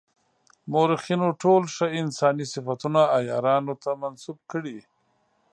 [0.71, 4.77] مورخینو ټول ښه انساني صفتونه عیارانو ته منسوب کړي.